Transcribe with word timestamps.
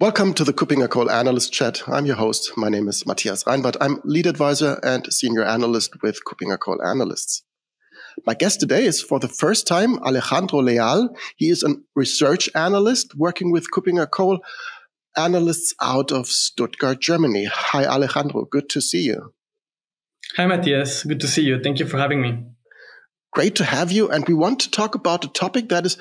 Welcome 0.00 0.32
to 0.34 0.44
the 0.44 0.52
KuppingerCole 0.52 1.10
Analyst 1.10 1.52
Chat. 1.52 1.82
I'm 1.88 2.06
your 2.06 2.14
host. 2.14 2.52
My 2.56 2.68
name 2.68 2.86
is 2.86 3.04
Matthias 3.04 3.42
Reinwarth. 3.42 3.76
I'm 3.80 4.00
lead 4.04 4.28
advisor 4.28 4.78
and 4.84 5.12
senior 5.12 5.42
analyst 5.42 6.00
with 6.04 6.20
KuppingerCole 6.24 6.86
Analysts. 6.86 7.42
My 8.24 8.34
guest 8.34 8.60
today 8.60 8.84
is 8.84 9.02
for 9.02 9.18
the 9.18 9.26
first 9.26 9.66
time 9.66 9.98
Alejandro 10.04 10.60
Leal. 10.60 11.08
He 11.36 11.48
is 11.48 11.64
a 11.64 11.74
research 11.96 12.48
analyst 12.54 13.16
working 13.16 13.50
with 13.50 13.72
KuppingerCole 13.72 14.38
analysts 15.16 15.74
out 15.82 16.12
of 16.12 16.28
Stuttgart, 16.28 17.00
Germany. 17.00 17.46
Hi, 17.52 17.84
Alejandro. 17.84 18.44
Good 18.44 18.68
to 18.68 18.80
see 18.80 19.02
you. 19.02 19.34
Hi, 20.36 20.46
Matthias. 20.46 21.02
Good 21.02 21.18
to 21.22 21.26
see 21.26 21.42
you. 21.42 21.60
Thank 21.60 21.80
you 21.80 21.86
for 21.86 21.98
having 21.98 22.22
me. 22.22 22.44
Great 23.32 23.56
to 23.56 23.64
have 23.64 23.90
you. 23.90 24.08
And 24.08 24.28
we 24.28 24.34
want 24.34 24.60
to 24.60 24.70
talk 24.70 24.94
about 24.94 25.24
a 25.24 25.28
topic 25.28 25.70
that 25.70 25.86
is 25.86 25.98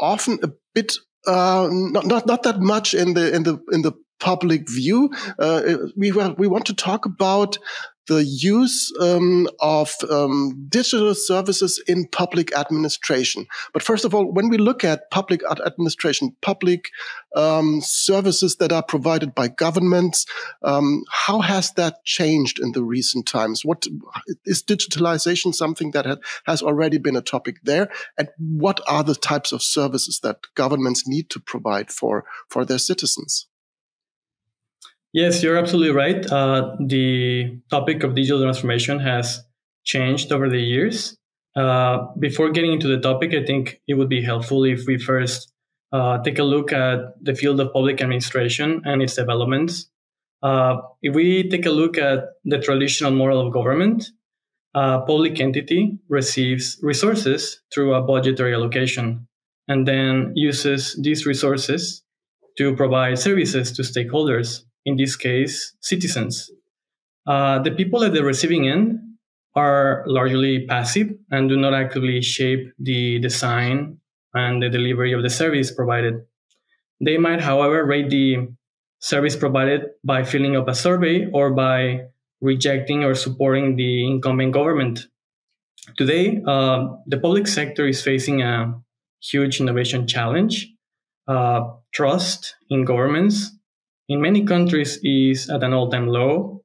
often 0.00 0.40
a 0.42 0.50
bit 0.74 0.94
uh, 1.26 1.68
not, 1.70 2.06
not 2.06 2.26
not 2.26 2.42
that 2.44 2.60
much 2.60 2.94
in 2.94 3.14
the 3.14 3.34
in 3.34 3.42
the 3.42 3.58
in 3.72 3.82
the 3.82 3.92
public 4.18 4.68
view. 4.68 5.10
Uh, 5.38 5.76
we 5.96 6.12
we 6.12 6.46
want 6.46 6.66
to 6.66 6.74
talk 6.74 7.06
about 7.06 7.58
the 8.08 8.24
use 8.24 8.92
um, 9.00 9.48
of 9.60 9.94
um, 10.10 10.66
digital 10.68 11.14
services 11.14 11.82
in 11.86 12.06
public 12.08 12.56
administration. 12.56 13.46
But 13.72 13.82
first 13.82 14.04
of 14.04 14.14
all, 14.14 14.30
when 14.30 14.48
we 14.48 14.58
look 14.58 14.84
at 14.84 15.10
public 15.10 15.40
administration, 15.50 16.36
public 16.40 16.90
um, 17.34 17.80
services 17.82 18.56
that 18.56 18.72
are 18.72 18.82
provided 18.82 19.34
by 19.34 19.48
governments, 19.48 20.26
um, 20.62 21.02
how 21.10 21.40
has 21.40 21.72
that 21.72 22.04
changed 22.04 22.58
in 22.58 22.72
the 22.72 22.84
recent 22.84 23.26
times? 23.26 23.64
What 23.64 23.86
is 24.44 24.62
digitalization 24.62 25.54
something 25.54 25.90
that 25.92 26.18
has 26.46 26.62
already 26.62 26.98
been 26.98 27.16
a 27.16 27.22
topic 27.22 27.56
there? 27.62 27.90
And 28.18 28.28
what 28.38 28.80
are 28.88 29.02
the 29.02 29.14
types 29.14 29.52
of 29.52 29.62
services 29.62 30.20
that 30.22 30.38
governments 30.54 31.06
need 31.06 31.30
to 31.30 31.40
provide 31.40 31.90
for, 31.90 32.24
for 32.48 32.64
their 32.64 32.78
citizens? 32.78 33.48
Yes, 35.16 35.42
you're 35.42 35.56
absolutely 35.56 35.94
right. 35.94 36.30
Uh, 36.30 36.76
the 36.78 37.58
topic 37.70 38.02
of 38.02 38.14
digital 38.14 38.42
transformation 38.42 38.98
has 38.98 39.42
changed 39.82 40.30
over 40.30 40.50
the 40.50 40.60
years. 40.60 41.16
Uh, 41.56 42.08
before 42.18 42.50
getting 42.50 42.74
into 42.74 42.86
the 42.86 43.00
topic, 43.00 43.32
I 43.32 43.42
think 43.42 43.80
it 43.88 43.94
would 43.94 44.10
be 44.10 44.20
helpful 44.20 44.64
if 44.64 44.86
we 44.86 44.98
first 44.98 45.50
uh, 45.90 46.22
take 46.22 46.38
a 46.38 46.42
look 46.42 46.70
at 46.70 46.98
the 47.22 47.34
field 47.34 47.60
of 47.60 47.72
public 47.72 48.02
administration 48.02 48.82
and 48.84 49.00
its 49.00 49.14
developments. 49.14 49.88
Uh, 50.42 50.82
if 51.00 51.14
we 51.14 51.48
take 51.48 51.64
a 51.64 51.70
look 51.70 51.96
at 51.96 52.24
the 52.44 52.58
traditional 52.58 53.10
model 53.10 53.40
of 53.40 53.54
government, 53.54 54.10
a 54.74 55.00
public 55.00 55.40
entity 55.40 55.98
receives 56.10 56.78
resources 56.82 57.62
through 57.72 57.94
a 57.94 58.02
budgetary 58.02 58.52
allocation 58.52 59.26
and 59.66 59.88
then 59.88 60.32
uses 60.34 60.94
these 61.02 61.24
resources 61.24 62.02
to 62.58 62.76
provide 62.76 63.18
services 63.18 63.72
to 63.72 63.80
stakeholders 63.80 64.65
in 64.86 64.96
this 64.96 65.16
case, 65.16 65.74
citizens. 65.80 66.50
Uh, 67.26 67.58
the 67.58 67.72
people 67.72 68.04
at 68.04 68.14
the 68.14 68.22
receiving 68.22 68.68
end 68.68 69.00
are 69.56 70.04
largely 70.06 70.64
passive 70.66 71.08
and 71.30 71.48
do 71.48 71.56
not 71.56 71.74
actively 71.74 72.22
shape 72.22 72.72
the 72.78 73.18
design 73.18 73.98
and 74.32 74.62
the 74.62 74.68
delivery 74.68 75.12
of 75.12 75.22
the 75.22 75.30
service 75.30 75.72
provided. 75.72 76.14
They 77.04 77.18
might, 77.18 77.40
however, 77.40 77.84
rate 77.84 78.10
the 78.10 78.48
service 79.00 79.34
provided 79.34 79.82
by 80.04 80.24
filling 80.24 80.56
up 80.56 80.68
a 80.68 80.74
survey 80.74 81.28
or 81.32 81.50
by 81.50 82.06
rejecting 82.40 83.02
or 83.02 83.14
supporting 83.14 83.76
the 83.76 84.06
incumbent 84.06 84.52
government. 84.52 85.06
Today, 85.96 86.40
uh, 86.46 86.88
the 87.06 87.18
public 87.18 87.46
sector 87.46 87.86
is 87.86 88.02
facing 88.02 88.42
a 88.42 88.74
huge 89.20 89.60
innovation 89.60 90.06
challenge. 90.06 90.68
Uh, 91.26 91.72
trust 91.92 92.54
in 92.70 92.84
governments 92.84 93.55
in 94.08 94.20
many 94.20 94.44
countries 94.44 94.98
is 95.02 95.50
at 95.50 95.62
an 95.62 95.72
all-time 95.72 96.08
low. 96.08 96.62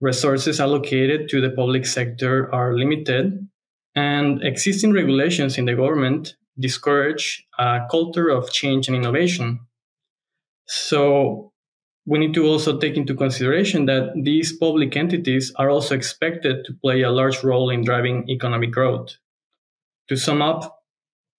Resources 0.00 0.60
allocated 0.60 1.28
to 1.30 1.40
the 1.40 1.50
public 1.50 1.86
sector 1.86 2.52
are 2.54 2.76
limited, 2.76 3.48
and 3.94 4.42
existing 4.42 4.92
regulations 4.92 5.56
in 5.56 5.64
the 5.64 5.74
government 5.74 6.34
discourage 6.58 7.46
a 7.58 7.80
culture 7.90 8.28
of 8.28 8.52
change 8.52 8.88
and 8.88 8.96
innovation. 8.96 9.60
So 10.66 11.52
we 12.06 12.18
need 12.18 12.34
to 12.34 12.46
also 12.46 12.78
take 12.78 12.96
into 12.96 13.14
consideration 13.14 13.86
that 13.86 14.12
these 14.22 14.52
public 14.52 14.96
entities 14.96 15.52
are 15.56 15.70
also 15.70 15.94
expected 15.94 16.64
to 16.64 16.74
play 16.74 17.02
a 17.02 17.10
large 17.10 17.42
role 17.42 17.70
in 17.70 17.84
driving 17.84 18.28
economic 18.28 18.72
growth. 18.72 19.16
To 20.08 20.16
sum 20.16 20.42
up, 20.42 20.82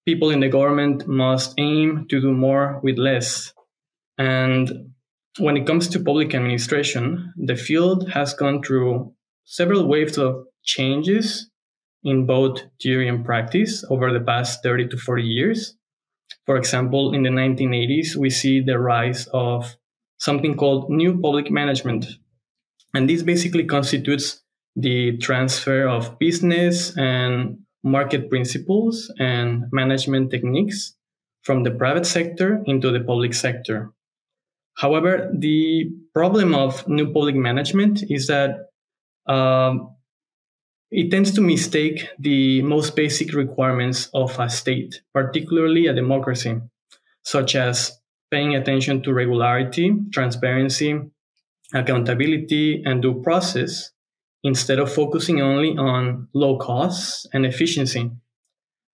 people 0.05 0.31
in 0.31 0.39
the 0.39 0.49
government 0.49 1.07
must 1.07 1.53
aim 1.59 2.07
to 2.09 2.19
do 2.19 2.31
more 2.31 2.79
with 2.83 2.97
less. 2.97 3.53
And 4.17 4.93
when 5.38 5.57
it 5.57 5.68
comes 5.68 5.88
to 5.90 6.00
public 6.00 6.34
administration, 6.34 7.34
the 7.35 7.56
field 7.56 8.09
has 8.09 8.34
gone 8.34 8.62
through 8.63 9.13
several 9.44 9.88
waves 9.88 10.18
of 10.18 10.46
changes 10.63 11.50
in 12.03 12.25
both 12.25 12.62
theory 12.81 13.07
and 13.07 13.25
practice 13.25 13.84
over 13.90 14.13
the 14.13 14.23
past 14.23 14.63
30 14.63 14.88
to 14.90 14.97
40 14.97 15.23
years. 15.23 15.75
For 16.46 16.57
example, 16.57 17.13
in 17.13 17.23
the 17.23 17.29
1980s, 17.29 18.16
we 18.16 18.29
see 18.29 18.62
the 18.62 18.79
rise 18.79 19.28
of 19.34 19.75
something 20.18 20.56
called 20.56 20.90
new 20.90 21.19
public 21.19 21.52
management. 21.52 22.06
And 22.94 23.09
this 23.09 23.23
basically 23.23 23.66
constitutes 23.66 24.41
the 24.75 25.17
transfer 25.17 25.88
of 25.88 26.17
business 26.19 26.96
and 26.97 27.59
market 27.84 28.29
principles 28.29 29.12
and 29.19 29.66
management 29.72 30.31
techniques 30.31 30.96
from 31.44 31.63
the 31.63 31.72
private 31.72 32.06
sector 32.06 32.63
into 32.66 32.91
the 32.91 33.02
public 33.02 33.34
sector. 33.34 33.91
However, 34.75 35.31
the 35.34 35.90
problem 36.13 36.53
of 36.53 36.88
new 36.88 37.12
public 37.12 37.36
management 37.36 38.03
is 38.09 38.28
that 38.28 38.72
um, 39.25 39.96
it 40.91 41.09
tends 41.09 41.31
to 41.34 41.41
mistake 41.41 42.08
the 42.19 42.62
most 42.62 42.96
basic 42.96 43.34
requirements 43.34 44.09
of 44.14 44.38
a 44.40 44.50
state, 44.50 45.02
particularly 45.14 45.88
a 45.88 45.94
democracy, 45.94 46.59
such 47.24 47.56
as 47.56 48.00
paying 48.31 48.56
attention 48.56 49.02
to 49.03 49.14
regularity, 49.14 49.94
transparency, 50.12 51.00
accountability, 51.74 52.84
and 52.85 53.02
due 53.02 53.22
process, 53.24 53.91
instead 54.44 54.78
of 54.78 54.94
focusing 54.94 55.41
only 55.41 55.75
on 55.78 56.28
low 56.34 56.58
costs 56.58 57.25
and 57.34 57.46
efficiency. 57.46 58.12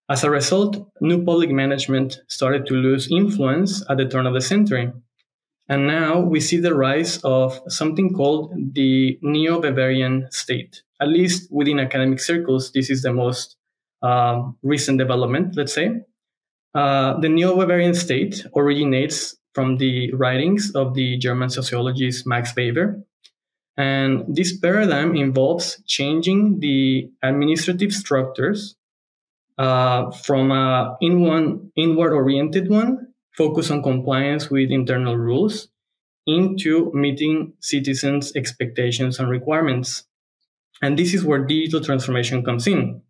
As 0.09 0.23
a 0.23 0.29
result, 0.29 0.91
new 1.01 1.23
public 1.25 1.49
management 1.49 2.19
started 2.27 2.65
to 2.67 2.73
lose 2.73 3.11
influence 3.11 3.83
at 3.89 3.97
the 3.97 4.07
turn 4.07 4.27
of 4.27 4.33
the 4.33 4.41
century 4.41 4.91
and 5.71 5.87
now 5.87 6.19
we 6.19 6.41
see 6.41 6.57
the 6.57 6.75
rise 6.75 7.19
of 7.23 7.57
something 7.69 8.13
called 8.13 8.53
the 8.73 9.17
Neo 9.21 9.61
Weberian 9.61 10.31
state. 10.33 10.83
At 11.01 11.07
least 11.07 11.47
within 11.49 11.79
academic 11.79 12.19
circles, 12.19 12.73
this 12.73 12.89
is 12.89 13.03
the 13.03 13.13
most 13.13 13.55
um, 14.01 14.57
recent 14.63 14.97
development, 14.97 15.55
let's 15.55 15.73
say. 15.73 16.01
Uh, 16.75 17.17
the 17.21 17.29
Neo 17.29 17.55
Weberian 17.55 17.95
state 17.95 18.45
originates 18.53 19.37
from 19.55 19.77
the 19.77 20.11
writings 20.11 20.73
of 20.75 20.93
the 20.93 21.17
German 21.19 21.49
sociologist 21.49 22.27
Max 22.27 22.53
Weber. 22.53 23.01
And 23.77 24.25
this 24.27 24.57
paradigm 24.57 25.15
involves 25.15 25.81
changing 25.87 26.59
the 26.59 27.09
administrative 27.23 27.93
structures 27.93 28.75
uh, 29.57 30.11
from 30.11 30.51
an 30.51 30.97
inward 31.77 32.11
oriented 32.11 32.69
one 32.69 33.10
focus 33.37 33.71
on 33.71 33.83
compliance 33.83 34.49
with 34.49 34.71
internal 34.71 35.17
rules 35.17 35.69
into 36.27 36.91
meeting 36.93 37.53
citizens' 37.59 38.35
expectations 38.35 39.19
and 39.19 39.29
requirements. 39.29 40.03
And 40.81 40.97
this 40.97 41.13
is 41.13 41.23
where 41.23 41.43
digital 41.45 41.81
transformation 41.81 42.43
comes 42.43 42.67
in. 42.67 43.01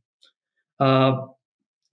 Uh, 0.79 1.27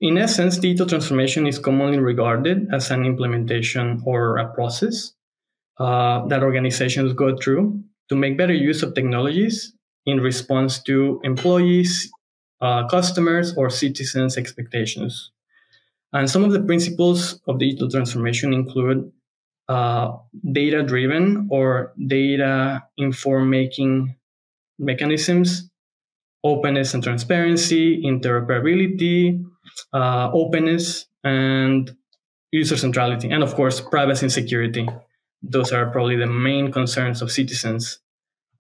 in 0.01 0.17
essence, 0.17 0.59
digital 0.59 0.87
transformation 0.87 1.47
is 1.47 1.59
commonly 1.59 1.99
regarded 1.99 2.69
as 2.73 2.91
an 2.91 3.05
implementation 3.05 4.01
or 4.05 4.39
a 4.39 4.53
process 4.55 5.13
uh, 5.79 6.27
that 6.27 6.43
organizations 6.43 7.13
go 7.13 7.37
through 7.37 7.83
to 8.09 8.17
make 8.17 8.39
better 8.39 8.55
use 8.55 8.83
of 8.83 8.95
technologies 8.95 9.73
in 10.07 10.21
response 10.21 10.83
to 10.85 11.21
employees, 11.25 12.11
uh, 12.61 12.87
customers, 12.89 13.55
or 13.57 13.71
citizens' 13.71 14.37
expectations. 14.37 15.33
And 16.13 16.31
some 16.31 16.45
of 16.45 16.53
the 16.53 16.61
principles 16.61 17.41
of 17.47 17.59
digital 17.59 17.91
transformation 17.91 18.53
include 18.53 19.13
uh, 19.69 20.17
data 20.53 20.83
driven 20.83 21.49
or 21.51 21.93
data 22.07 22.85
informed 22.97 23.51
making 23.51 24.17
mechanisms, 24.79 25.69
openness 26.43 26.95
and 26.95 27.03
transparency, 27.03 28.03
interoperability, 28.03 29.45
uh, 29.93 30.31
openness, 30.33 31.07
and 31.25 31.95
user 32.51 32.77
centrality, 32.77 33.31
and 33.31 33.43
of 33.43 33.55
course, 33.55 33.81
privacy 33.81 34.27
and 34.27 34.33
security. 34.33 34.89
Those 35.43 35.73
are 35.73 35.91
probably 35.91 36.17
the 36.17 36.27
main 36.27 36.73
concerns 36.73 37.21
of 37.21 37.31
citizens. 37.31 38.01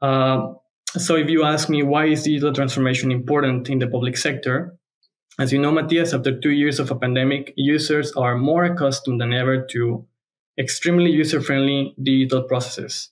Uh, 0.02 0.52
so, 0.96 1.16
if 1.16 1.28
you 1.28 1.44
ask 1.44 1.68
me 1.68 1.82
why 1.82 2.06
is 2.06 2.24
digital 2.24 2.52
transformation 2.52 3.10
important 3.10 3.68
in 3.68 3.78
the 3.78 3.86
public 3.86 4.16
sector, 4.16 4.76
as 5.38 5.52
you 5.52 5.58
know, 5.60 5.70
Matthias, 5.70 6.12
after 6.12 6.38
two 6.38 6.50
years 6.50 6.80
of 6.80 6.90
a 6.90 6.96
pandemic, 6.96 7.54
users 7.56 8.12
are 8.12 8.36
more 8.36 8.64
accustomed 8.64 9.20
than 9.20 9.32
ever 9.32 9.64
to 9.70 10.04
extremely 10.58 11.10
user 11.10 11.40
friendly 11.40 11.94
digital 12.02 12.42
processes. 12.42 13.10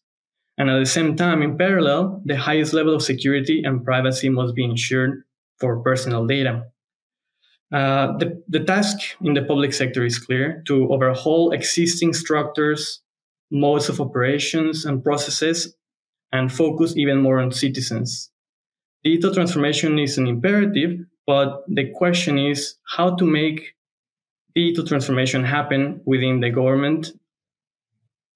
And 0.59 0.69
at 0.69 0.79
the 0.79 0.87
same 0.87 1.17
time, 1.17 1.43
in 1.43 1.57
parallel, 1.57 2.23
the 2.25 2.37
highest 2.37 2.73
level 2.73 2.95
of 2.95 3.03
security 3.03 3.63
and 3.63 3.85
privacy 3.85 4.29
must 4.29 4.55
be 4.55 4.65
ensured 4.65 5.23
for 5.59 5.83
personal 5.83 6.27
data. 6.27 6.65
Uh, 7.73 8.17
the, 8.19 8.43
the 8.49 8.61
task 8.61 8.99
in 9.21 9.35
the 9.35 9.43
public 9.43 9.73
sector 9.73 10.05
is 10.05 10.19
clear 10.19 10.63
to 10.67 10.93
overhaul 10.93 11.53
existing 11.53 12.13
structures, 12.13 13.03
modes 13.51 13.89
of 13.89 14.01
operations, 14.01 14.85
and 14.85 15.05
processes, 15.05 15.77
and 16.33 16.53
focus 16.53 16.97
even 16.97 17.19
more 17.19 17.39
on 17.39 17.53
citizens. 17.53 18.31
Digital 19.05 19.35
transformation 19.35 19.99
is 19.99 20.19
an 20.19 20.27
imperative, 20.27 21.01
but 21.27 21.65
the 21.69 21.91
question 21.91 22.39
is 22.39 22.77
how 22.97 23.17
to 23.17 23.25
make 23.25 23.75
digital 24.55 24.87
transformation 24.87 25.45
happen 25.45 26.01
within 26.05 26.41
the 26.41 26.51
government. 26.51 27.13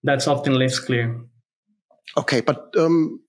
That's 0.02 0.28
often 0.28 0.54
less 0.54 0.78
clear. 0.78 1.20
Okay, 2.16 2.40
but 2.40 2.74
um, 2.76 3.20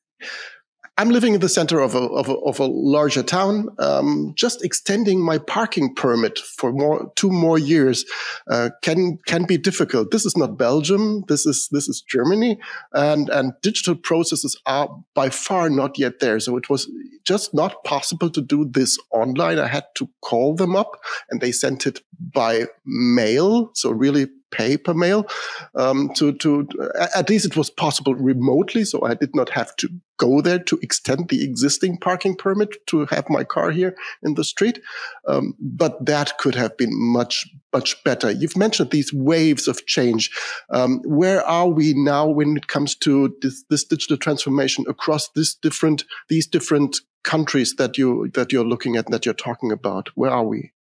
I'm 0.98 1.10
living 1.10 1.34
in 1.34 1.40
the 1.40 1.50
center 1.50 1.80
of 1.80 1.96
a, 1.96 2.00
of 2.00 2.28
a, 2.28 2.34
of 2.34 2.60
a 2.60 2.66
larger 2.66 3.24
town. 3.24 3.70
Um, 3.80 4.34
just 4.36 4.64
extending 4.64 5.24
my 5.24 5.38
parking 5.38 5.96
permit 5.96 6.38
for 6.38 6.72
more 6.72 7.12
two 7.16 7.32
more 7.32 7.58
years 7.58 8.06
uh, 8.50 8.70
can 8.82 9.18
can 9.26 9.46
be 9.46 9.58
difficult. 9.58 10.12
This 10.12 10.26
is 10.26 10.36
not 10.36 10.58
Belgium. 10.58 11.24
This 11.28 11.46
is 11.46 11.70
this 11.72 11.88
is 11.88 12.02
Germany, 12.02 12.60
and 12.94 13.30
and 13.30 13.54
digital 13.62 13.96
processes 13.96 14.60
are 14.66 14.90
by 15.16 15.30
far 15.30 15.70
not 15.70 15.98
yet 15.98 16.20
there. 16.20 16.40
So 16.40 16.58
it 16.58 16.70
was 16.70 16.90
just 17.24 17.54
not 17.54 17.84
possible 17.84 18.30
to 18.30 18.42
do 18.42 18.66
this 18.66 18.98
online. 19.12 19.60
I 19.60 19.68
had 19.68 19.86
to 19.96 20.10
call 20.22 20.56
them 20.56 20.76
up, 20.76 21.00
and 21.30 21.40
they 21.40 21.52
sent 21.52 21.88
it 21.88 22.02
by 22.20 22.66
mail. 22.86 23.72
So 23.74 23.92
really 23.92 24.28
paper 24.52 24.94
mail. 24.94 25.28
Um, 25.76 26.12
to 26.16 26.34
to 26.34 26.68
at 27.16 27.30
least 27.30 27.46
it 27.46 27.58
was 27.58 27.70
possible 27.70 28.16
remotely, 28.16 28.84
so 28.84 29.04
I 29.04 29.14
did 29.14 29.36
not 29.36 29.50
have 29.50 29.76
to 29.78 29.90
go 30.18 30.40
there 30.40 30.60
to 30.60 30.78
extend 30.84 31.30
the 31.30 31.44
existing 31.44 31.98
parking 31.98 32.36
permit 32.36 32.76
to 32.86 33.06
have 33.08 33.28
my 33.28 33.44
car 33.44 33.72
here 33.72 33.96
in 34.22 34.36
the 34.36 34.44
street. 34.44 34.80
Um, 35.28 35.56
but 35.60 36.06
that 36.06 36.38
could 36.38 36.54
have 36.56 36.78
been 36.78 36.92
much 36.94 37.50
much 37.74 38.04
better. 38.04 38.30
You've 38.30 38.58
mentioned 38.58 38.92
these 38.92 39.12
waves 39.14 39.68
of 39.68 39.86
change. 39.86 40.30
Um, 40.70 41.02
where 41.06 41.42
are 41.44 41.70
we 41.70 41.94
now 41.96 42.28
when 42.28 42.58
it 42.58 42.68
comes 42.68 42.96
to 42.98 43.36
this, 43.42 43.64
this 43.70 43.84
digital 43.84 44.18
transformation 44.18 44.86
across 44.88 45.30
this 45.30 45.56
different 45.56 46.04
these 46.30 46.48
different 46.48 47.00
countries 47.24 47.76
that 47.78 47.98
you 47.98 48.30
that 48.34 48.52
you're 48.52 48.66
looking 48.66 48.96
at 48.98 49.10
that 49.10 49.26
you're 49.26 49.34
talking 49.34 49.72
about? 49.72 50.10
Where 50.16 50.32
are 50.32 50.46
we? 50.46 50.72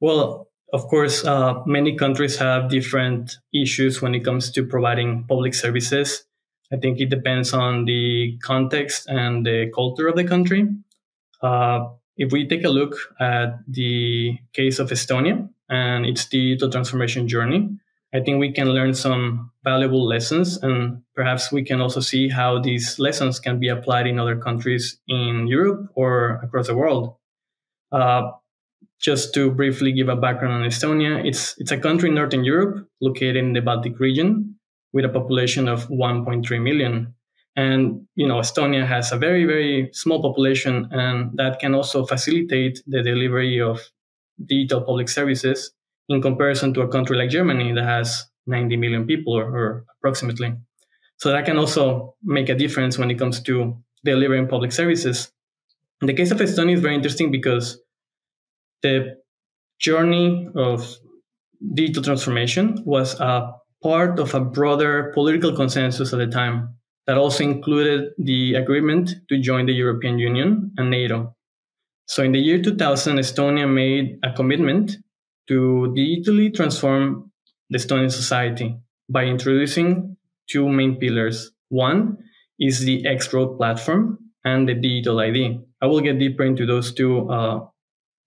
Well, 0.00 0.48
of 0.74 0.88
course, 0.88 1.24
uh, 1.24 1.62
many 1.66 1.94
countries 1.94 2.36
have 2.38 2.68
different 2.68 3.38
issues 3.54 4.02
when 4.02 4.12
it 4.12 4.24
comes 4.24 4.50
to 4.50 4.66
providing 4.66 5.24
public 5.28 5.54
services. 5.54 6.24
I 6.72 6.76
think 6.78 7.00
it 7.00 7.10
depends 7.10 7.52
on 7.52 7.84
the 7.84 8.36
context 8.42 9.08
and 9.08 9.46
the 9.46 9.70
culture 9.72 10.08
of 10.08 10.16
the 10.16 10.24
country. 10.24 10.68
Uh, 11.40 11.90
if 12.16 12.32
we 12.32 12.48
take 12.48 12.64
a 12.64 12.68
look 12.68 12.96
at 13.20 13.60
the 13.68 14.36
case 14.52 14.80
of 14.80 14.90
Estonia 14.90 15.48
and 15.68 16.06
its 16.06 16.26
digital 16.26 16.70
transformation 16.70 17.28
journey, 17.28 17.70
I 18.12 18.20
think 18.20 18.40
we 18.40 18.50
can 18.50 18.68
learn 18.70 18.94
some 18.94 19.52
valuable 19.62 20.04
lessons 20.04 20.56
and 20.56 21.02
perhaps 21.14 21.52
we 21.52 21.62
can 21.62 21.80
also 21.80 22.00
see 22.00 22.28
how 22.28 22.58
these 22.58 22.98
lessons 22.98 23.38
can 23.38 23.60
be 23.60 23.68
applied 23.68 24.08
in 24.08 24.18
other 24.18 24.36
countries 24.36 24.98
in 25.06 25.46
Europe 25.46 25.86
or 25.94 26.40
across 26.42 26.66
the 26.66 26.76
world. 26.76 27.14
Uh, 27.92 28.32
just 29.00 29.34
to 29.34 29.50
briefly 29.50 29.92
give 29.92 30.08
a 30.08 30.16
background 30.16 30.54
on 30.54 30.68
Estonia, 30.68 31.24
it's 31.26 31.54
it's 31.58 31.70
a 31.70 31.78
country 31.78 32.08
in 32.08 32.14
Northern 32.14 32.44
Europe 32.44 32.88
located 33.00 33.36
in 33.36 33.52
the 33.52 33.60
Baltic 33.60 33.98
region 34.00 34.56
with 34.92 35.04
a 35.04 35.08
population 35.08 35.68
of 35.68 35.88
1.3 35.88 36.62
million. 36.62 37.14
And 37.56 38.06
you 38.14 38.26
know, 38.26 38.38
Estonia 38.38 38.86
has 38.86 39.12
a 39.12 39.18
very 39.18 39.44
very 39.44 39.90
small 39.92 40.22
population, 40.22 40.88
and 40.90 41.36
that 41.36 41.60
can 41.60 41.74
also 41.74 42.04
facilitate 42.04 42.82
the 42.86 43.02
delivery 43.02 43.60
of 43.60 43.80
digital 44.44 44.82
public 44.82 45.08
services 45.08 45.72
in 46.08 46.20
comparison 46.20 46.74
to 46.74 46.82
a 46.82 46.88
country 46.88 47.16
like 47.16 47.30
Germany 47.30 47.72
that 47.72 47.84
has 47.84 48.26
90 48.46 48.76
million 48.76 49.06
people 49.06 49.32
or, 49.32 49.44
or 49.44 49.84
approximately. 49.98 50.54
So 51.16 51.30
that 51.30 51.44
can 51.44 51.56
also 51.56 52.14
make 52.22 52.48
a 52.48 52.54
difference 52.54 52.98
when 52.98 53.10
it 53.10 53.18
comes 53.18 53.40
to 53.42 53.76
delivering 54.04 54.48
public 54.48 54.72
services. 54.72 55.30
In 56.00 56.06
the 56.06 56.14
case 56.14 56.30
of 56.30 56.38
Estonia 56.38 56.74
is 56.74 56.80
very 56.80 56.94
interesting 56.94 57.30
because 57.30 57.80
the 58.84 59.16
journey 59.80 60.46
of 60.54 60.96
digital 61.72 62.02
transformation 62.02 62.82
was 62.84 63.18
a 63.18 63.50
part 63.82 64.18
of 64.18 64.34
a 64.34 64.40
broader 64.40 65.10
political 65.14 65.56
consensus 65.56 66.12
at 66.12 66.18
the 66.18 66.26
time 66.26 66.76
that 67.06 67.16
also 67.16 67.44
included 67.44 68.10
the 68.18 68.54
agreement 68.54 69.10
to 69.28 69.40
join 69.40 69.66
the 69.66 69.72
European 69.72 70.18
Union 70.18 70.70
and 70.76 70.90
NATO. 70.90 71.34
So 72.06 72.22
in 72.22 72.32
the 72.32 72.38
year 72.38 72.62
2000, 72.62 73.16
Estonia 73.18 73.68
made 73.68 74.18
a 74.22 74.32
commitment 74.32 74.98
to 75.48 75.94
digitally 75.96 76.54
transform 76.54 77.30
the 77.70 77.78
Estonian 77.78 78.12
society 78.12 78.76
by 79.08 79.24
introducing 79.24 80.16
two 80.50 80.68
main 80.68 80.96
pillars. 80.96 81.50
One 81.70 82.18
is 82.60 82.80
the 82.80 83.06
X-Road 83.06 83.56
platform 83.56 84.18
and 84.44 84.68
the 84.68 84.74
digital 84.74 85.20
ID. 85.20 85.60
I 85.80 85.86
will 85.86 86.00
get 86.00 86.18
deeper 86.18 86.44
into 86.44 86.66
those 86.66 86.92
two 86.92 87.30
uh, 87.30 87.60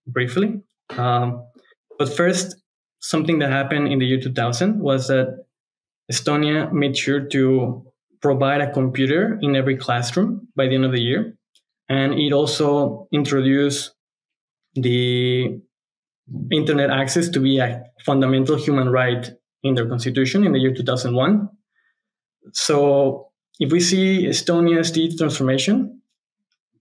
briefly. 0.08 0.62
Um, 0.98 1.46
but 1.98 2.10
first, 2.10 2.56
something 3.00 3.40
that 3.40 3.52
happened 3.52 3.88
in 3.88 4.00
the 4.00 4.06
year 4.06 4.20
2000 4.20 4.80
was 4.80 5.08
that 5.08 5.46
Estonia 6.12 6.72
made 6.72 6.98
sure 6.98 7.22
to 7.28 7.86
provide 8.22 8.62
a 8.62 8.72
computer 8.72 9.38
in 9.42 9.56
every 9.56 9.78
classroom 9.78 10.48
by 10.56 10.68
the 10.68 10.76
end 10.76 10.86
of 10.86 10.92
the 10.92 11.02
year. 11.02 11.38
And 11.90 12.14
it 12.14 12.34
also 12.34 13.08
introduced 13.12 13.94
the 14.76 15.62
internet 16.52 16.90
access 16.90 17.30
to 17.30 17.40
be 17.40 17.60
a 17.60 17.84
fundamental 18.06 18.58
human 18.58 18.90
right 18.90 19.30
in 19.64 19.76
their 19.76 19.88
constitution 19.88 20.46
in 20.46 20.52
the 20.52 20.60
year 20.60 20.74
2001. 20.74 21.50
So 22.54 23.30
if 23.60 23.72
we 23.72 23.80
see 23.80 24.26
Estonia's 24.26 24.92
digital 24.92 25.18
transformation, 25.18 26.02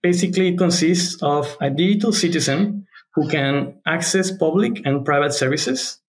basically 0.03 0.49
it 0.49 0.59
consists 0.59 1.23
of 1.23 1.57
a 1.61 1.71
digital 1.71 2.13
citizen 2.13 2.86
who 3.17 3.29
can 3.29 3.81
access 3.87 4.31
public 4.31 4.83
and 4.85 5.05
private 5.05 5.33
services 5.33 6.01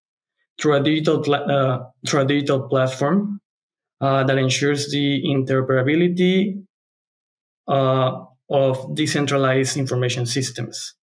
through 0.60 0.74
a 0.74 0.82
digital 0.82 1.34
uh, 1.34 1.78
through 2.06 2.20
a 2.20 2.26
digital 2.26 2.68
platform 2.68 3.40
uh, 4.00 4.22
that 4.24 4.38
ensures 4.38 4.90
the 4.90 5.22
interoperability 5.24 6.62
uh, 7.66 8.24
of 8.50 8.94
decentralized 8.94 9.76
information 9.76 10.26
systems. 10.26 10.94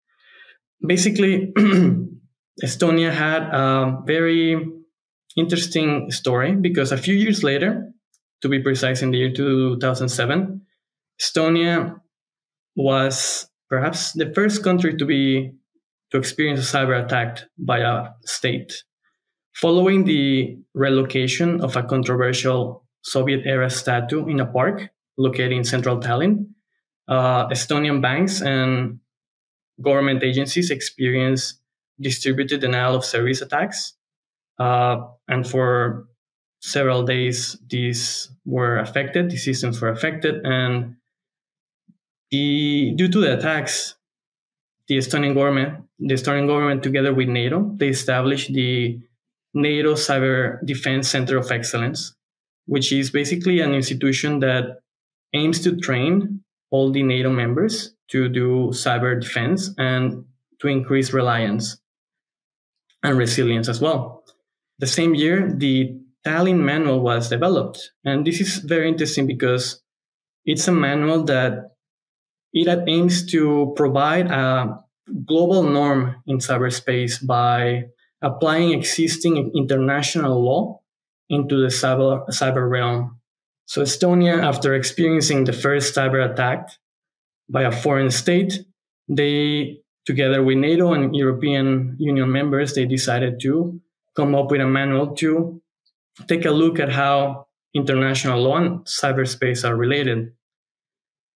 Basically, 0.87 1.53
Estonia 2.63 3.11
had 3.11 3.43
a 3.43 4.03
very 4.07 4.57
interesting 5.37 6.11
story 6.11 6.55
because 6.55 6.93
a 6.93 6.99
few 6.99 7.15
years 7.15 7.43
later, 7.43 7.91
to 8.43 8.49
be 8.49 8.61
precise, 8.61 9.01
in 9.03 9.11
the 9.11 9.19
year 9.19 9.33
2007, 9.33 10.61
Estonia 11.21 11.99
was 12.77 13.49
perhaps 13.71 14.13
the 14.13 14.33
first 14.35 14.63
country 14.63 14.97
to 14.97 15.05
be 15.05 15.55
to 16.11 16.19
experience 16.19 16.61
a 16.61 16.77
cyber 16.77 17.03
attack 17.03 17.41
by 17.59 17.79
a 17.79 18.11
state. 18.25 18.85
Following 19.55 20.05
the 20.05 20.59
relocation 20.75 21.61
of 21.61 21.77
a 21.77 21.83
controversial 21.83 22.85
Soviet 23.03 23.47
era 23.47 23.71
statue 23.71 24.27
in 24.27 24.41
a 24.41 24.47
park 24.47 24.91
located 25.17 25.53
in 25.53 25.65
central 25.65 26.01
Tallinn, 26.01 26.47
uh, 27.07 27.49
Estonian 27.49 28.01
banks 28.01 28.41
and 28.41 28.99
government 29.81 30.23
agencies 30.23 30.71
experienced 30.71 31.61
distributed 32.01 32.61
denial 32.61 32.95
of 32.95 33.05
service 33.05 33.43
attacks. 33.43 33.95
Uh, 34.59 34.97
and 35.29 35.47
for 35.49 36.07
several 36.61 37.05
days, 37.05 37.59
these 37.69 38.31
were 38.45 38.79
affected, 38.79 39.31
the 39.31 39.37
systems 39.37 39.81
were 39.81 39.91
affected. 39.91 40.45
And 40.45 40.97
the, 42.31 42.95
due 42.97 43.09
to 43.09 43.21
the 43.21 43.39
attacks, 43.39 43.95
the 44.88 44.99
Estonian 44.99 45.35
government 45.35 45.85
the 45.99 46.14
Estonian 46.14 46.47
government, 46.47 46.83
together 46.83 47.14
with 47.14 47.29
NATO, 47.29 47.73
they 47.76 47.88
established 47.88 48.53
the 48.53 49.00
NATO 49.55 49.95
Cyber 49.95 50.64
Defense 50.67 51.09
Center 51.09 51.38
of 51.38 51.50
Excellence, 51.50 52.14
which 52.67 52.93
is 52.93 53.11
basically 53.11 53.61
an 53.61 53.73
institution 53.73 54.41
that 54.41 54.81
aims 55.33 55.61
to 55.61 55.76
train 55.76 56.41
all 56.71 56.91
the 56.91 57.03
NATO 57.03 57.31
members 57.31 57.95
to 58.11 58.29
do 58.29 58.69
cyber 58.73 59.21
defense 59.21 59.71
and 59.79 60.25
to 60.61 60.69
increase 60.69 61.12
reliance 61.12 61.79
and 63.03 63.17
resilience 63.17 63.69
as 63.69 63.81
well. 63.81 64.25
The 64.79 64.87
same 64.87 65.14
year, 65.14 65.53
the 65.53 65.97
Tallinn 66.26 66.59
manual 66.59 67.00
was 67.00 67.29
developed. 67.29 67.93
And 68.05 68.26
this 68.26 68.41
is 68.41 68.57
very 68.57 68.88
interesting 68.88 69.26
because 69.26 69.81
it's 70.45 70.67
a 70.67 70.73
manual 70.73 71.23
that 71.25 71.74
it 72.55 72.69
aims 72.89 73.27
to 73.33 73.75
provide 73.77 74.31
a 74.31 74.79
global 75.27 75.65
norm 75.65 76.17
in 76.27 76.39
cyberspace 76.39 77.25
by 77.25 77.85
applying 78.23 78.73
existing 78.73 79.53
international 79.55 80.43
law 80.43 80.81
into 81.29 81.61
the 81.61 81.67
cyber, 81.67 82.27
cyber 82.29 82.71
realm. 82.71 83.21
So 83.67 83.83
Estonia, 83.83 84.43
after 84.43 84.75
experiencing 84.75 85.45
the 85.45 85.53
first 85.53 85.95
cyber 85.95 86.31
attack 86.31 86.71
by 87.49 87.63
a 87.63 87.73
foreign 87.73 88.11
state, 88.11 88.61
they, 89.09 89.81
together 90.07 90.43
with 90.43 90.59
NATO 90.59 90.93
and 90.93 91.15
European 91.15 91.97
Union 91.99 92.31
members, 92.31 92.75
they 92.75 92.87
decided 92.87 93.41
to 93.41 93.81
come 94.15 94.35
up 94.35 94.51
with 94.51 94.61
a 94.61 94.67
manual 94.67 95.15
to 95.17 95.61
take 96.29 96.45
a 96.45 96.51
look 96.51 96.79
at 96.79 96.93
how 96.93 97.47
international 97.75 98.41
law 98.41 98.59
and 98.59 98.81
cyberspace 98.85 99.69
are 99.69 99.75
related. 99.75 100.33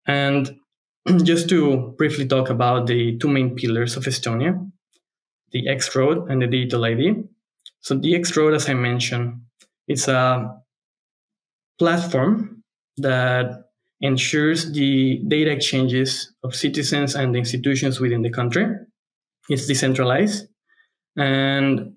And 0.06 0.58
just 1.22 1.48
to 1.48 1.94
briefly 1.98 2.26
talk 2.26 2.50
about 2.50 2.86
the 2.86 3.18
two 3.18 3.28
main 3.28 3.54
pillars 3.54 3.96
of 3.96 4.04
Estonia, 4.04 4.70
the 5.52 5.68
X 5.68 5.94
Road 5.94 6.30
and 6.30 6.42
the 6.42 6.46
Digital 6.46 6.84
ID. 6.84 7.24
So 7.80 7.96
the 7.96 8.14
X 8.14 8.36
Road, 8.36 8.54
as 8.54 8.68
I 8.68 8.74
mentioned, 8.74 9.40
it's 9.86 10.08
a 10.08 10.54
platform 11.78 12.62
that 12.98 13.64
ensures 14.00 14.72
the 14.72 15.22
data 15.26 15.50
exchanges 15.50 16.32
of 16.44 16.54
citizens 16.54 17.14
and 17.14 17.36
institutions 17.36 18.00
within 18.00 18.22
the 18.22 18.30
country. 18.30 18.66
It's 19.48 19.66
decentralized 19.66 20.46
and 21.16 21.94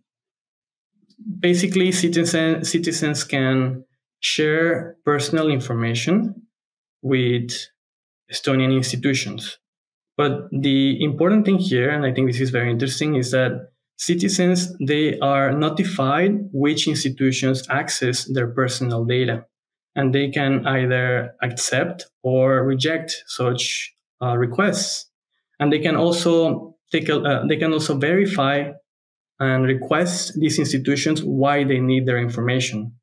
basically 1.39 1.91
citizen, 1.91 2.65
citizens 2.65 3.23
can 3.23 3.85
share 4.19 4.97
personal 5.05 5.49
information 5.49 6.47
with 7.01 7.51
Estonian 8.31 8.73
institutions. 8.75 9.57
But 10.17 10.49
the 10.51 11.03
important 11.03 11.45
thing 11.45 11.57
here, 11.57 11.89
and 11.89 12.05
I 12.05 12.13
think 12.13 12.27
this 12.27 12.41
is 12.41 12.49
very 12.49 12.69
interesting, 12.69 13.15
is 13.15 13.31
that 13.31 13.71
citizens 13.97 14.75
they 14.85 15.17
are 15.19 15.51
notified 15.51 16.31
which 16.51 16.87
institutions 16.87 17.67
access 17.69 18.25
their 18.25 18.47
personal 18.47 19.05
data, 19.05 19.45
and 19.95 20.13
they 20.13 20.29
can 20.29 20.65
either 20.67 21.35
accept 21.41 22.05
or 22.23 22.63
reject 22.65 23.23
such 23.27 23.93
uh, 24.21 24.37
requests. 24.37 25.09
And 25.59 25.71
they 25.71 25.79
can 25.79 25.95
also 25.95 26.75
take 26.91 27.09
a, 27.09 27.19
uh, 27.19 27.47
they 27.47 27.57
can 27.57 27.73
also 27.73 27.97
verify 27.97 28.71
and 29.39 29.63
request 29.63 30.33
these 30.39 30.59
institutions 30.59 31.23
why 31.23 31.63
they 31.63 31.79
need 31.79 32.05
their 32.05 32.19
information. 32.19 32.93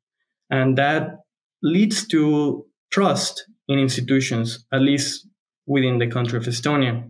And 0.49 0.77
that 0.77 1.17
leads 1.61 2.07
to 2.07 2.65
trust 2.91 3.45
in 3.69 3.79
institutions, 3.79 4.65
at 4.73 4.81
least 4.81 5.27
within 5.65 5.99
the 5.99 6.07
country 6.07 6.37
of 6.37 6.43
Estonia. 6.43 7.09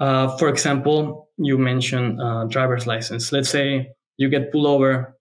Uh, 0.00 0.34
for 0.38 0.48
example, 0.48 1.28
you 1.36 1.58
mentioned 1.58 2.22
uh, 2.22 2.44
driver's 2.44 2.86
license. 2.86 3.32
Let's 3.32 3.50
say 3.50 3.90
you 4.16 4.30
get 4.30 4.52
pulled 4.52 4.66
over 4.66 5.18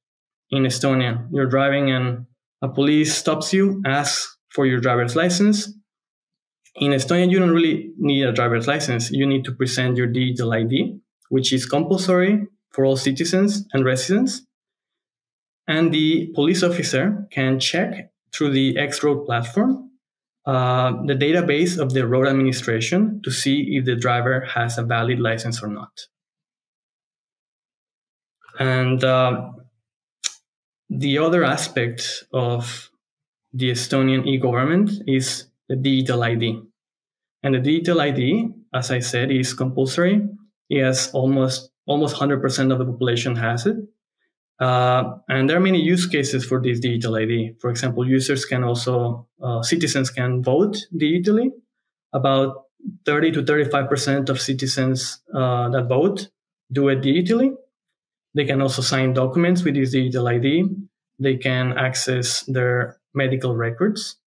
in 0.52 0.64
Estonia. 0.64 1.28
You're 1.32 1.48
driving 1.48 1.92
and 1.92 2.28
a 2.62 2.70
police 2.70 3.16
stops 3.16 3.52
you, 3.52 3.82
asks 3.86 4.38
for 4.50 4.66
your 4.66 4.80
driver's 4.80 5.16
license. 5.16 5.74
In 6.76 6.92
Estonia, 6.92 7.30
you 7.30 7.40
don't 7.40 7.52
really 7.52 7.92
need 7.98 8.24
a 8.24 8.32
driver's 8.32 8.68
license. 8.68 9.12
You 9.12 9.26
need 9.26 9.44
to 9.46 9.52
present 9.52 9.98
your 9.98 10.08
digital 10.08 10.54
ID, 10.54 11.00
which 11.30 11.52
is 11.52 11.66
compulsory 11.66 12.46
for 12.72 12.86
all 12.86 12.96
citizens 12.96 13.66
and 13.74 13.84
residents. 13.84 14.42
And 15.68 15.92
the 15.92 16.32
police 16.36 16.64
officer 16.64 17.28
can 17.32 17.60
check 17.60 18.12
through 18.32 18.52
the 18.52 18.78
X 18.78 19.04
Road 19.04 19.26
platform 19.26 19.88
uh, 20.50 21.03
the 21.06 21.13
database 21.13 21.77
of 21.77 21.94
the 21.94 22.08
road 22.08 22.27
administration 22.27 23.22
to 23.24 23.29
see 23.29 23.77
if 23.77 23.86
the 23.86 23.96
driver 23.96 24.41
has 24.56 24.79
a 24.79 24.84
valid 24.84 25.20
license 25.20 25.62
or 25.62 25.68
not. 25.68 25.91
And 28.58 29.03
uh, 29.03 29.51
the 30.89 31.20
other 31.20 31.44
aspect 31.44 32.24
of 32.34 32.89
the 33.53 33.70
Estonian 33.70 34.25
e-government 34.25 34.89
is 35.06 35.46
the 35.68 35.75
digital 35.75 36.24
ID. 36.24 36.60
And 37.44 37.53
the 37.53 37.60
digital 37.60 38.01
ID, 38.01 38.50
as 38.74 38.89
I 38.89 39.01
said, 39.01 39.32
is 39.32 39.53
compulsory. 39.53 40.27
Yes, 40.68 41.13
almost 41.13 41.70
almost 41.86 42.15
100% 42.15 42.72
of 42.72 42.79
the 42.79 42.86
population 42.86 43.36
has 43.36 43.68
it. 43.68 43.77
Uh, 44.60 45.16
and 45.30 45.50
there 45.50 45.58
are 45.58 45.62
many 45.62 45.82
use 45.82 46.06
cases 46.06 46.46
for 46.46 46.62
this 46.62 46.80
digital 46.80 47.16
ID. 47.16 47.56
For 47.60 47.70
example, 47.70 48.08
users 48.08 48.46
can 48.46 48.63
also, 48.63 49.28
uh, 49.42 49.62
citizens 49.62 50.10
can 50.10 50.44
vote 50.44 50.78
digitally. 50.94 51.51
About 52.12 52.66
30 53.06 53.32
to 53.34 53.44
35% 53.44 54.30
of 54.30 54.42
citizens 54.42 55.22
uh, 55.34 55.70
that 55.70 55.88
vote 55.88 56.30
do 56.72 56.89
it 56.89 57.01
digitally. 57.01 57.56
They 58.36 58.46
can 58.46 58.62
also 58.62 58.82
sign 58.82 59.13
documents 59.13 59.63
with 59.63 59.75
this 59.75 59.92
digital 59.92 60.28
ID. 60.28 60.66
They 61.20 61.38
can 61.38 61.78
access 61.78 62.42
their 62.44 63.00
medical 63.13 63.56
records. 63.56 64.18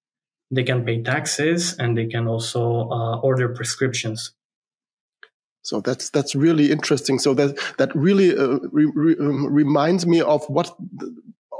They 0.51 0.65
can 0.65 0.85
pay 0.85 1.03
taxes 1.03 1.77
and 1.79 1.97
they 1.97 2.07
can 2.07 2.27
also 2.27 2.91
uh, 2.91 3.19
order 3.21 3.49
prescriptions. 3.49 4.35
So 5.63 5.81
that's 5.81 6.11
that's 6.11 6.35
really 6.35 6.71
interesting. 6.73 7.19
So 7.19 7.35
that 7.35 7.57
that 7.79 7.95
really 7.95 8.37
uh, 8.37 8.59
re, 8.73 8.87
re, 8.95 9.17
um, 9.19 9.47
reminds 9.53 10.07
me 10.07 10.21
of 10.21 10.45
what 10.49 10.75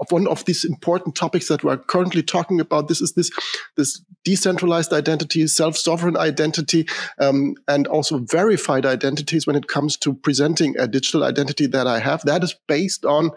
of 0.03 0.11
one 0.11 0.27
of 0.27 0.45
these 0.45 0.65
important 0.65 1.15
topics 1.15 1.47
that 1.47 1.63
we're 1.63 1.77
currently 1.77 2.23
talking 2.23 2.61
about. 2.61 2.89
This 2.89 3.01
is 3.01 3.13
this 3.13 3.31
this 3.77 4.03
decentralized 4.25 4.93
identity, 4.93 5.47
self-sovereign 5.47 6.17
identity, 6.17 6.87
um, 7.21 7.55
and 7.69 7.87
also 7.87 8.19
verified 8.19 8.85
identities 8.85 9.47
when 9.47 9.57
it 9.57 9.69
comes 9.69 9.97
to 9.99 10.13
presenting 10.15 10.77
a 10.79 10.89
digital 10.89 11.25
identity 11.25 11.67
that 11.67 11.87
I 11.87 12.01
have. 12.01 12.23
That 12.23 12.43
is 12.43 12.55
based 12.67 13.05
on 13.05 13.31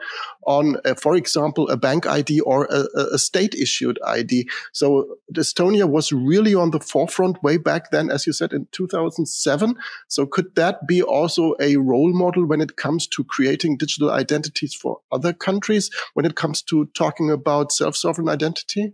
on, 0.46 0.78
uh, 0.86 0.94
for 0.96 1.16
example, 1.16 1.68
a 1.70 1.78
bank 1.78 2.06
ID 2.06 2.40
or 2.42 2.66
a, 2.66 2.86
a 3.14 3.18
state-issued 3.18 4.00
ID. 4.06 4.48
So 4.74 5.18
Estonia 5.34 5.90
was 5.90 6.12
really 6.12 6.54
on 6.54 6.72
the 6.72 6.80
forefront 6.80 7.42
way 7.44 7.58
back 7.58 7.92
then, 7.92 8.10
as 8.10 8.28
you 8.28 8.34
said, 8.34 8.54
in 8.54 8.68
2007. 8.72 9.76
So 10.08 10.26
could 10.26 10.56
that 10.56 10.88
be 10.88 11.02
also 11.02 11.56
a 11.60 11.78
role 11.78 12.14
model 12.14 12.46
when 12.46 12.62
it 12.62 12.76
comes 12.76 13.08
to 13.08 13.24
creating 13.24 13.78
digital 13.78 14.12
identities 14.12 14.74
for 14.74 15.00
other 15.12 15.34
countries? 15.34 15.90
When 16.14 16.26
it 16.26 16.36
comes 16.36 16.55
comes 16.56 16.62
to 16.64 16.86
talking 16.98 17.32
about 17.32 17.72
self-sovereign 17.72 18.30
identity? 18.30 18.94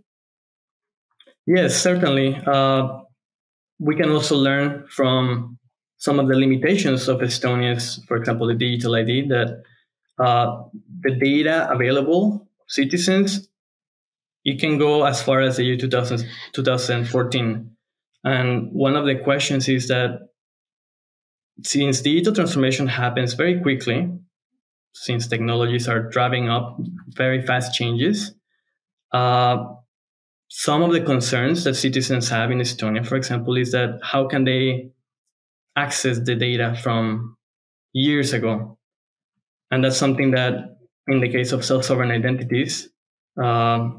Yes, 1.46 1.76
certainly. 1.76 2.36
Uh, 2.46 3.00
we 3.78 3.96
can 3.96 4.10
also 4.10 4.36
learn 4.36 4.86
from 4.88 5.58
some 5.98 6.18
of 6.18 6.28
the 6.28 6.34
limitations 6.34 7.08
of 7.08 7.20
Estonia's, 7.20 8.00
for 8.08 8.16
example, 8.16 8.46
the 8.46 8.54
digital 8.54 8.94
ID, 8.94 9.28
that 9.28 9.62
uh, 10.18 10.62
the 11.00 11.14
data 11.18 11.68
available 11.70 12.48
citizens, 12.68 13.48
it 14.44 14.60
can 14.60 14.78
go 14.78 15.04
as 15.04 15.22
far 15.22 15.40
as 15.40 15.56
the 15.56 15.64
year 15.64 15.76
2000, 15.76 16.26
2014. 16.52 17.70
And 18.24 18.72
one 18.72 18.96
of 18.96 19.06
the 19.06 19.16
questions 19.16 19.68
is 19.68 19.88
that 19.88 20.28
since 21.62 22.00
digital 22.00 22.34
transformation 22.34 22.88
happens 22.88 23.34
very 23.34 23.60
quickly, 23.60 24.10
since 24.92 25.26
technologies 25.26 25.88
are 25.88 26.08
driving 26.08 26.48
up 26.48 26.78
very 27.08 27.44
fast 27.44 27.74
changes. 27.74 28.34
Uh, 29.12 29.64
some 30.48 30.82
of 30.82 30.92
the 30.92 31.00
concerns 31.00 31.64
that 31.64 31.74
citizens 31.74 32.28
have 32.28 32.50
in 32.50 32.58
Estonia, 32.58 33.06
for 33.06 33.16
example, 33.16 33.56
is 33.56 33.72
that 33.72 33.98
how 34.02 34.26
can 34.28 34.44
they 34.44 34.90
access 35.76 36.18
the 36.18 36.34
data 36.34 36.76
from 36.82 37.36
years 37.92 38.32
ago? 38.32 38.78
And 39.70 39.82
that's 39.82 39.96
something 39.96 40.32
that, 40.32 40.76
in 41.08 41.20
the 41.20 41.28
case 41.28 41.52
of 41.52 41.64
self 41.64 41.84
sovereign 41.84 42.10
identities, 42.10 42.90
uh, 43.42 43.90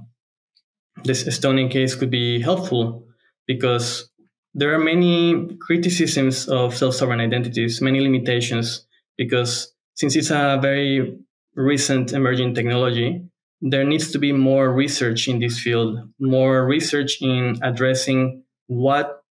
this 1.03 1.23
Estonian 1.23 1.71
case 1.71 1.95
could 1.95 2.11
be 2.11 2.39
helpful 2.39 3.07
because 3.47 4.09
there 4.53 4.73
are 4.75 4.79
many 4.79 5.57
criticisms 5.59 6.47
of 6.47 6.75
self 6.75 6.93
sovereign 6.93 7.19
identities, 7.19 7.81
many 7.81 7.99
limitations, 7.99 8.85
because 9.17 9.73
since 9.95 10.15
it's 10.15 10.31
a 10.31 10.59
very 10.61 11.17
recent 11.55 12.13
emerging 12.13 12.55
technology, 12.55 13.23
there 13.61 13.85
needs 13.85 14.11
to 14.11 14.19
be 14.19 14.31
more 14.31 14.73
research 14.73 15.27
in 15.27 15.39
this 15.39 15.59
field, 15.59 15.97
more 16.19 16.65
research 16.65 17.17
in 17.21 17.57
addressing 17.61 18.43
what 18.67 19.23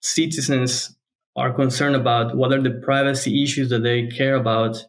citizens 0.00 0.96
are 1.36 1.52
concerned 1.52 1.94
about, 1.94 2.36
what 2.36 2.52
are 2.52 2.60
the 2.60 2.80
privacy 2.82 3.42
issues 3.42 3.70
that 3.70 3.82
they 3.82 4.08
care 4.08 4.34
about. 4.34 4.84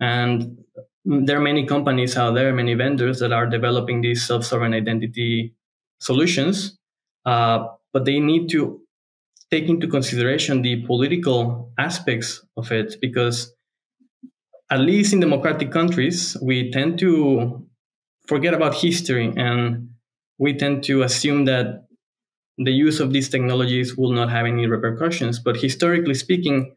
And 0.00 0.64
there 1.04 1.36
are 1.36 1.42
many 1.42 1.66
companies 1.66 2.16
out 2.16 2.34
there, 2.34 2.54
many 2.54 2.74
vendors 2.74 3.18
that 3.18 3.32
are 3.32 3.46
developing 3.46 4.00
these 4.00 4.26
self 4.26 4.44
sovereign 4.44 4.72
identity 4.72 5.54
solutions, 5.98 6.78
uh, 7.26 7.66
but 7.92 8.06
they 8.06 8.18
need 8.18 8.48
to 8.50 8.80
take 9.50 9.68
into 9.68 9.88
consideration 9.88 10.62
the 10.62 10.86
political 10.86 11.72
aspects 11.78 12.42
of 12.56 12.70
it 12.72 12.96
because 13.00 13.52
at 14.70 14.80
least 14.80 15.12
in 15.12 15.20
democratic 15.20 15.72
countries, 15.72 16.36
we 16.40 16.70
tend 16.70 16.98
to 17.00 17.66
forget 18.26 18.54
about 18.54 18.74
history 18.74 19.32
and 19.36 19.90
we 20.38 20.54
tend 20.54 20.84
to 20.84 21.02
assume 21.02 21.44
that 21.46 21.86
the 22.58 22.72
use 22.72 23.00
of 23.00 23.12
these 23.12 23.28
technologies 23.28 23.96
will 23.96 24.12
not 24.12 24.30
have 24.30 24.46
any 24.46 24.66
repercussions. 24.66 25.38
But 25.38 25.56
historically 25.56 26.14
speaking, 26.14 26.76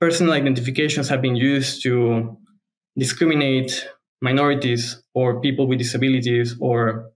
personal 0.00 0.32
identifications 0.32 1.08
have 1.08 1.22
been 1.22 1.36
used 1.36 1.82
to 1.82 2.36
discriminate 2.98 3.88
minorities 4.20 5.02
or 5.14 5.40
people 5.40 5.66
with 5.66 5.78
disabilities 5.78 6.56
or 6.60 7.10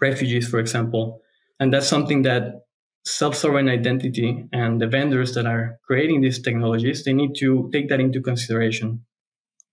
refugees, 0.00 0.48
for 0.48 0.58
example. 0.58 1.22
And 1.60 1.72
that's 1.72 1.88
something 1.88 2.22
that 2.22 2.62
self-sovereign 3.04 3.68
identity 3.68 4.44
and 4.52 4.80
the 4.80 4.86
vendors 4.86 5.34
that 5.34 5.46
are 5.46 5.78
creating 5.86 6.20
these 6.20 6.42
technologies, 6.42 7.04
they 7.04 7.12
need 7.12 7.34
to 7.36 7.70
take 7.72 7.88
that 7.88 8.00
into 8.00 8.20
consideration. 8.20 9.04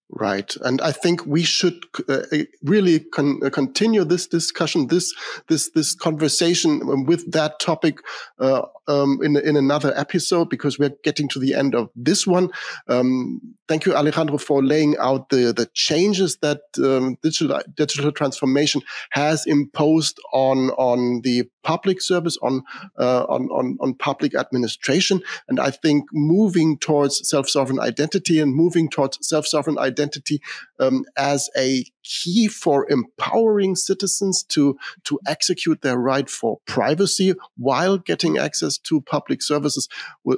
Right. 0.09 0.55
And 0.61 0.79
I 0.79 0.93
think 0.93 1.25
we 1.25 1.43
should 1.43 1.83
uh, 2.07 2.21
really 2.63 3.01
con- 3.01 3.41
uh, 3.43 3.49
continue 3.49 4.05
this 4.05 4.25
discussion, 4.25 4.87
this, 4.87 5.13
this, 5.49 5.69
this 5.75 5.93
conversation 5.93 7.05
with 7.05 7.29
that 7.33 7.59
topic, 7.59 7.97
uh, 8.39 8.61
um, 8.87 9.19
in, 9.21 9.35
in 9.37 9.57
another 9.57 9.93
episode 9.97 10.49
because 10.49 10.79
we're 10.79 10.95
getting 11.03 11.27
to 11.29 11.39
the 11.39 11.53
end 11.53 11.75
of 11.75 11.89
this 11.95 12.25
one. 12.25 12.49
Um, 12.87 13.41
thank 13.67 13.85
you, 13.85 13.93
Alejandro, 13.93 14.37
for 14.37 14.63
laying 14.63 14.95
out 14.97 15.29
the, 15.29 15.53
the 15.53 15.69
changes 15.73 16.37
that, 16.37 16.61
um, 16.83 17.17
digital, 17.21 17.61
digital 17.75 18.11
transformation 18.11 18.81
has 19.11 19.45
imposed 19.45 20.19
on, 20.33 20.69
on 20.71 21.21
the 21.21 21.49
public 21.63 22.01
service, 22.01 22.37
on, 22.41 22.63
uh, 22.97 23.25
on, 23.25 23.49
on, 23.49 23.77
on 23.81 23.93
public 23.93 24.35
administration. 24.35 25.21
And 25.49 25.59
I 25.59 25.71
think 25.71 26.05
moving 26.13 26.77
towards 26.77 27.27
self-sovereign 27.27 27.79
identity 27.79 28.39
and 28.39 28.55
moving 28.55 28.89
towards 28.89 29.19
self-sovereign 29.27 29.77
identity 29.77 29.97
identity 29.97 30.41
um, 30.79 31.05
as 31.17 31.49
a 31.57 31.83
key 32.07 32.47
for 32.47 32.89
empowering 32.89 33.75
citizens 33.75 34.43
to 34.43 34.77
to 35.03 35.19
execute 35.27 35.81
their 35.81 35.97
right 35.97 36.29
for 36.29 36.59
privacy 36.65 37.33
while 37.57 37.97
getting 37.97 38.37
access 38.37 38.77
to 38.77 39.01
public 39.01 39.41
services 39.41 39.89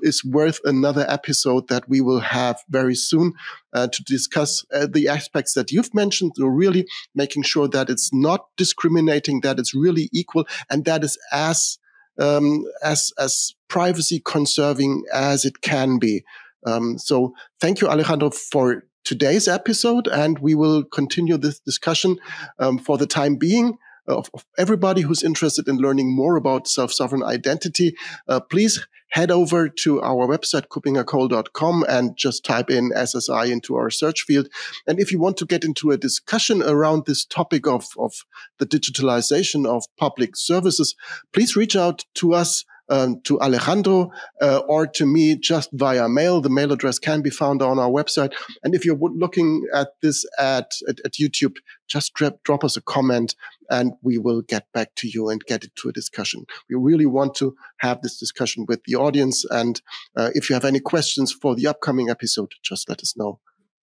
is 0.01 0.25
worth 0.25 0.59
another 0.63 1.05
episode 1.07 1.67
that 1.67 1.87
we 1.87 2.01
will 2.01 2.19
have 2.19 2.59
very 2.69 2.95
soon 2.95 3.33
uh, 3.73 3.87
to 3.87 4.03
discuss 4.03 4.65
uh, 4.73 4.87
the 4.91 5.07
aspects 5.07 5.53
that 5.53 5.71
you've 5.71 5.93
mentioned 5.93 6.31
so 6.35 6.45
really 6.45 6.87
making 7.13 7.43
sure 7.43 7.67
that 7.67 7.89
it's 7.89 8.11
not 8.13 8.47
discriminating 8.57 9.41
that 9.41 9.59
it's 9.59 9.75
really 9.75 10.09
equal 10.11 10.47
and 10.69 10.85
that 10.85 11.03
is 11.03 11.17
as 11.31 11.77
um, 12.19 12.65
as 12.83 13.11
as 13.17 13.53
privacy 13.67 14.21
conserving 14.23 15.03
as 15.13 15.45
it 15.45 15.61
can 15.61 15.99
be. 15.99 16.23
Um, 16.65 16.97
so 16.97 17.33
thank 17.61 17.79
you 17.79 17.87
alejandro 17.87 18.31
for 18.31 18.83
today's 19.03 19.47
episode, 19.47 20.07
and 20.07 20.39
we 20.39 20.55
will 20.55 20.83
continue 20.83 21.37
this 21.37 21.59
discussion 21.59 22.17
um, 22.59 22.77
for 22.77 22.97
the 22.97 23.07
time 23.07 23.35
being. 23.35 23.77
Of, 24.07 24.31
of, 24.33 24.43
everybody 24.57 25.01
who's 25.01 25.21
interested 25.21 25.67
in 25.67 25.77
learning 25.77 26.15
more 26.15 26.35
about 26.35 26.67
self-sovereign 26.67 27.21
identity, 27.23 27.95
uh, 28.27 28.39
please 28.39 28.87
head 29.09 29.31
over 29.31 29.69
to 29.69 30.01
our 30.01 30.27
website, 30.27 30.67
kuppingercole.com 30.67 31.85
and 31.87 32.15
just 32.17 32.43
type 32.43 32.69
in 32.69 32.91
SSI 32.91 33.51
into 33.51 33.75
our 33.75 33.89
search 33.89 34.21
field. 34.21 34.47
And 34.87 34.99
if 34.99 35.11
you 35.11 35.19
want 35.19 35.37
to 35.37 35.45
get 35.45 35.63
into 35.63 35.91
a 35.91 35.97
discussion 35.97 36.61
around 36.63 37.05
this 37.05 37.25
topic 37.25 37.67
of, 37.67 37.87
of 37.97 38.13
the 38.57 38.65
digitalization 38.65 39.65
of 39.65 39.83
public 39.97 40.35
services, 40.35 40.95
please 41.33 41.55
reach 41.55 41.75
out 41.75 42.05
to 42.15 42.33
us 42.33 42.65
um, 42.89 43.21
to 43.23 43.39
Alejandro 43.39 44.11
uh, 44.41 44.59
or 44.67 44.87
to 44.87 45.05
me 45.05 45.35
just 45.35 45.69
via 45.73 46.09
mail. 46.09 46.41
The 46.41 46.49
mail 46.49 46.71
address 46.71 46.99
can 46.99 47.21
be 47.21 47.29
found 47.29 47.61
on 47.61 47.79
our 47.79 47.89
website. 47.89 48.33
And 48.63 48.73
if 48.75 48.85
you're 48.85 48.97
looking 48.97 49.65
at 49.73 49.89
this 50.01 50.25
at, 50.37 50.71
at, 50.87 50.99
at 51.05 51.13
YouTube, 51.13 51.55
just 51.87 52.13
drop, 52.13 52.43
drop 52.43 52.63
us 52.63 52.77
a 52.77 52.81
comment 52.81 53.35
and 53.69 53.93
we 54.01 54.17
will 54.17 54.41
get 54.41 54.65
back 54.73 54.95
to 54.95 55.07
you 55.07 55.29
and 55.29 55.43
get 55.45 55.63
it 55.63 55.75
to 55.77 55.89
a 55.89 55.93
discussion. 55.93 56.45
We 56.69 56.75
really 56.75 57.05
want 57.05 57.35
to 57.35 57.55
have 57.79 58.01
this 58.01 58.17
discussion 58.17 58.65
with 58.67 58.83
the 58.85 58.95
audience. 58.95 59.45
And 59.49 59.81
uh, 60.15 60.31
if 60.33 60.49
you 60.49 60.53
have 60.53 60.65
any 60.65 60.79
questions 60.79 61.31
for 61.31 61.55
the 61.55 61.67
upcoming 61.67 62.09
episode, 62.09 62.51
just 62.63 62.89
let 62.89 63.01
us 63.01 63.15
know. 63.17 63.39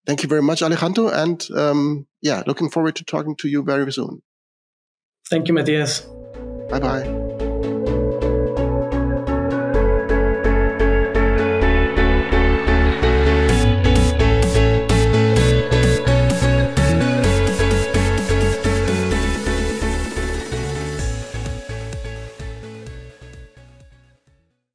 Thank 0.06 0.22
you 0.22 0.28
very 0.28 0.42
much, 0.42 0.62
Alejandro. 0.62 1.08
And 1.08 1.46
um, 1.56 2.06
yeah, 2.22 2.42
looking 2.46 2.70
forward 2.70 2.94
to 2.96 3.04
talking 3.04 3.34
to 3.36 3.48
you 3.48 3.62
very 3.62 3.92
soon. 3.92 4.22
Thank 5.28 5.48
you, 5.48 5.54
Matthias. 5.54 6.00
Bye 6.70 6.78
bye. 6.78 7.25